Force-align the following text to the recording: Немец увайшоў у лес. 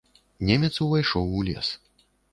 Немец 0.49 0.71
увайшоў 0.85 1.29
у 1.41 1.47
лес. 1.51 1.67